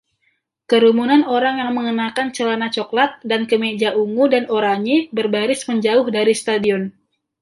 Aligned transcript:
Kerumunan 0.69 1.21
orang 1.35 1.55
yang 1.61 1.71
mengenakan 1.77 2.27
celana 2.35 2.67
cokelat 2.75 3.11
dan 3.29 3.41
kemeja 3.49 3.89
ungu 4.03 4.25
dan 4.33 4.45
oranye 4.57 4.97
berbaris 5.15 5.61
menjauh 5.69 6.07
dari 6.17 6.33
stadion. 6.41 6.81